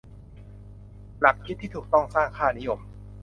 [1.19, 2.79] หลักคิดที่ถูกต้องสร้างค่านิยม